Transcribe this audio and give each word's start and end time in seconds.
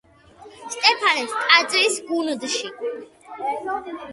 სტეფანეს 0.75 1.35
ტაძრის 1.51 1.99
გუნდში. 2.09 2.75